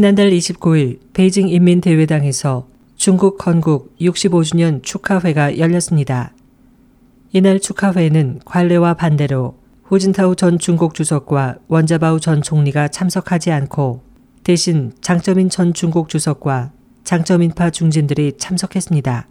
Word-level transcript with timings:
지난달 0.00 0.30
29일 0.30 0.98
베이징 1.12 1.50
인민대회당에서 1.50 2.66
중국 2.96 3.36
건국 3.36 3.94
65주년 4.00 4.82
축하회가 4.82 5.58
열렸습니다. 5.58 6.32
이날 7.32 7.60
축하회에는 7.60 8.40
관례와 8.46 8.94
반대로 8.94 9.58
후진타오 9.84 10.36
전 10.36 10.58
중국 10.58 10.94
주석과 10.94 11.58
원자바우 11.68 12.18
전 12.18 12.40
총리가 12.40 12.88
참석하지 12.88 13.52
않고 13.52 14.00
대신 14.42 14.92
장쩌민 15.02 15.50
전 15.50 15.74
중국 15.74 16.08
주석과 16.08 16.72
장쩌민파 17.04 17.68
중진들이 17.68 18.38
참석했습니다. 18.38 19.28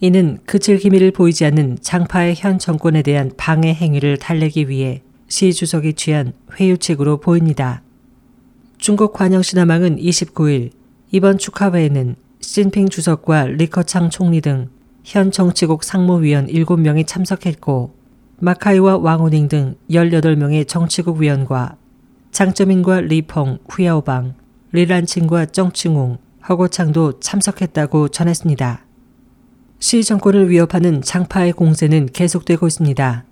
이는 0.00 0.38
그칠 0.46 0.78
기미를 0.78 1.10
보이지 1.10 1.44
않는 1.44 1.80
장파의 1.82 2.36
현 2.38 2.58
정권에 2.58 3.02
대한 3.02 3.30
방해 3.36 3.74
행위를 3.74 4.16
달래기 4.16 4.70
위해 4.70 5.02
시 5.28 5.52
주석이 5.52 5.92
취한 5.92 6.32
회유책으로 6.58 7.18
보입니다. 7.18 7.82
중국 8.78 9.12
관영신화망은 9.12 9.96
29일 9.96 10.70
이번 11.10 11.38
축하회에는 11.38 12.16
시진핑 12.40 12.88
주석과 12.88 13.46
리커창 13.46 14.10
총리 14.10 14.40
등 14.40 14.76
현 15.06 15.30
정치국 15.30 15.84
상무위원 15.84 16.48
7명이 16.48 17.06
참석했고 17.06 17.94
마카이와 18.40 18.96
왕우닝 18.96 19.46
등 19.46 19.76
18명의 19.88 20.66
정치국 20.66 21.18
위원과 21.18 21.76
장쩌민과 22.32 23.02
리펑, 23.02 23.58
후야오방, 23.68 24.34
리란칭과 24.72 25.46
정칭웅, 25.46 26.18
허고창도 26.48 27.20
참석했다고 27.20 28.08
전했습니다. 28.08 28.84
시 29.78 30.02
정권을 30.02 30.50
위협하는 30.50 31.00
장파의 31.02 31.52
공세는 31.52 32.08
계속되고 32.12 32.66
있습니다. 32.66 33.24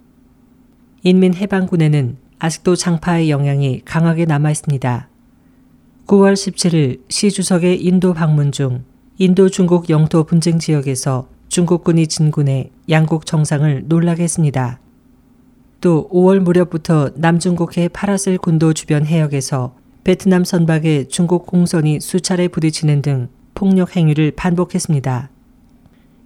인민해방군에는 1.03 2.19
아직도 2.39 2.77
장파의 2.77 3.31
영향이 3.31 3.83
강하게 3.85 4.27
남아 4.27 4.53
있습니다. 4.53 5.09
9월 6.07 6.35
17일 6.35 7.01
시 7.09 7.31
주석의 7.31 7.83
인도 7.83 8.13
방문 8.13 8.53
중 8.53 8.85
인도 9.17 9.49
중국 9.49 9.89
영토 9.89 10.25
분쟁 10.25 10.59
지역에서 10.59 11.29
중국군이 11.49 12.09
진군해 12.09 12.71
양국 12.91 13.25
정상을 13.25 13.85
놀라게 13.87 14.25
했습니다. 14.25 14.81
또 15.81 16.07
5월 16.13 16.41
무렵부터 16.41 17.13
남중국해 17.15 17.89
파라셀 17.89 18.37
군도 18.37 18.75
주변 18.75 19.07
해역에서 19.07 19.75
베트남 20.05 20.45
선박에 20.45 21.09
중국 21.09 21.47
공선이 21.47 22.01
수차례 22.01 22.49
부딪히는 22.49 23.01
등 23.01 23.29
폭력 23.55 23.97
행위를 23.97 24.33
반복했습니다. 24.33 25.31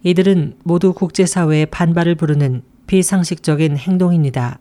이들은 0.02 0.54
모두 0.64 0.92
국제사회의 0.92 1.66
반발을 1.66 2.16
부르는 2.16 2.62
비상식적인 2.88 3.76
행동입니다. 3.76 4.58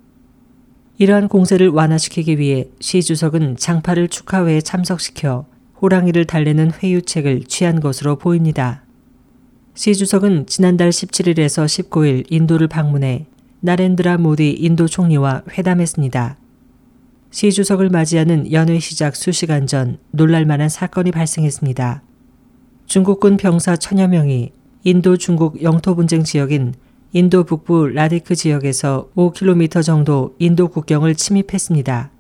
이러한 1.00 1.28
공세를 1.28 1.70
완화시키기 1.70 2.40
위해 2.40 2.66
시 2.80 3.04
주석은 3.04 3.58
장파를 3.58 4.08
축하회에 4.08 4.62
참석시켜 4.62 5.46
호랑이를 5.80 6.26
달래는 6.26 6.72
회유책을 6.72 7.44
취한 7.44 7.80
것으로 7.80 8.18
보입니다. 8.18 8.84
시 9.76 9.96
주석은 9.96 10.48
지난달 10.48 10.90
17일에서 10.90 11.66
19일 11.66 12.26
인도를 12.32 12.68
방문해 12.68 13.28
나렌드라 13.60 14.18
모디 14.18 14.52
인도 14.54 14.88
총리와 14.88 15.44
회담했습니다. 15.56 16.38
시 17.30 17.52
주석을 17.52 17.90
맞이하는 17.90 18.52
연회 18.52 18.80
시작 18.80 19.16
수시간 19.16 19.68
전 19.68 20.00
놀랄만한 20.10 20.70
사건이 20.70 21.12
발생했습니다. 21.12 22.02
중국군 22.88 23.38
병사 23.38 23.76
천여 23.76 24.08
명이 24.08 24.52
인도 24.84 25.18
중국 25.18 25.62
영토 25.62 25.94
분쟁 25.94 26.24
지역인 26.24 26.74
인도 27.14 27.46
북부 27.46 27.88
라다크 27.88 28.36
지역에서 28.36 29.10
5km 29.16 29.82
정도 29.82 30.36
인도 30.40 30.68
국경을 30.68 31.16
침입했습니다. 31.16 32.12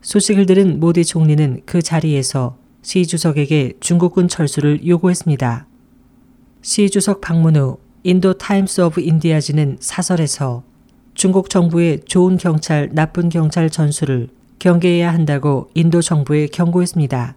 소식을 0.00 0.46
들은 0.46 0.78
모디 0.78 1.04
총리는 1.04 1.62
그 1.66 1.82
자리에서 1.82 2.56
시 2.82 3.04
주석에게 3.04 3.72
중국군 3.80 4.28
철수를 4.28 4.86
요구했습니다. 4.86 5.66
시 6.62 6.88
주석 6.88 7.20
방문 7.20 7.56
후 7.56 7.78
인도 8.04 8.34
타임스 8.34 8.82
오브 8.82 9.00
인디아지는 9.00 9.78
사설에서 9.80 10.62
중국 11.14 11.50
정부의 11.50 12.02
좋은 12.04 12.36
경찰, 12.36 12.90
나쁜 12.92 13.28
경찰 13.28 13.68
전술을 13.68 14.28
경계해야 14.60 15.12
한다고 15.12 15.68
인도 15.74 16.00
정부에 16.00 16.46
경고했습니다. 16.46 17.36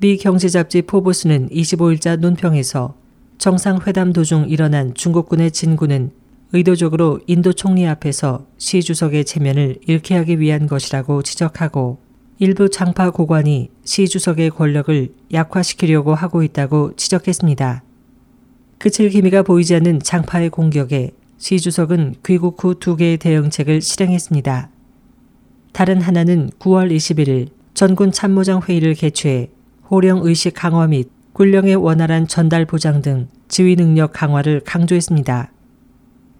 미 0.00 0.16
경제 0.16 0.48
잡지 0.48 0.80
포브스는 0.80 1.50
25일자 1.50 2.16
논평에서 2.16 2.94
정상회담 3.38 4.12
도중 4.12 4.48
일어난 4.48 4.94
중국군의 4.94 5.52
진군은 5.52 6.10
의도적으로 6.52 7.20
인도 7.28 7.52
총리 7.52 7.86
앞에서 7.86 8.46
시 8.58 8.82
주석의 8.82 9.24
체면을 9.24 9.76
잃게 9.86 10.16
하기 10.16 10.40
위한 10.40 10.66
것이라고 10.66 11.22
지적하고 11.22 11.98
일부 12.40 12.68
장파 12.68 13.10
고관이 13.10 13.70
시 13.84 14.08
주석의 14.08 14.50
권력을 14.50 15.14
약화시키려고 15.32 16.14
하고 16.14 16.42
있다고 16.42 16.96
지적했습니다. 16.96 17.84
그칠 18.78 19.08
기미가 19.08 19.42
보이지 19.42 19.74
않는 19.76 20.00
장파의 20.00 20.50
공격에 20.50 21.12
시 21.38 21.60
주석은 21.60 22.16
귀국 22.26 22.62
후 22.62 22.74
두 22.74 22.96
개의 22.96 23.18
대응책을 23.18 23.82
실행했습니다. 23.82 24.70
다른 25.72 26.00
하나는 26.00 26.50
9월 26.58 26.90
21일 26.90 27.50
전군 27.74 28.10
참모장 28.10 28.62
회의를 28.62 28.94
개최해 28.94 29.50
호령 29.88 30.26
의식 30.26 30.54
강화 30.54 30.88
및 30.88 31.08
군령의 31.38 31.76
원활한 31.76 32.26
전달 32.26 32.64
보장 32.64 33.00
등 33.00 33.28
지휘 33.46 33.76
능력 33.76 34.12
강화를 34.12 34.60
강조했습니다. 34.64 35.52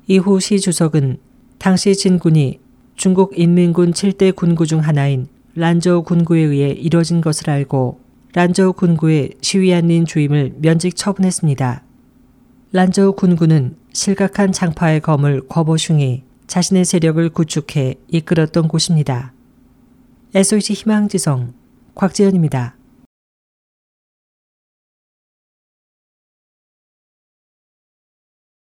이후 0.09 0.41
시 0.41 0.59
주석은 0.59 1.19
당시 1.57 1.95
진군이 1.95 2.59
중국 2.97 3.39
인민군 3.39 3.93
7대 3.93 4.35
군구 4.35 4.67
중 4.67 4.81
하나인 4.81 5.29
란저우 5.55 6.03
군구에 6.03 6.41
의해 6.41 6.71
이뤄진 6.71 7.21
것을 7.21 7.49
알고 7.49 8.01
란저우 8.35 8.73
군구의 8.73 9.35
시위안린 9.41 10.05
주임을 10.05 10.55
면직 10.59 10.97
처분했습니다. 10.97 11.85
란저우 12.73 13.13
군구는 13.13 13.77
실각한 13.93 14.51
장파의 14.51 15.01
검을 15.03 15.47
거보슝이 15.47 16.25
자신의 16.49 16.85
세력을 16.85 17.29
구축해 17.29 17.95
이끌었던 18.09 18.67
곳입니다. 18.67 19.33
SOH 20.35 20.73
희망지성 20.73 21.53
곽재현입니다. 21.95 22.78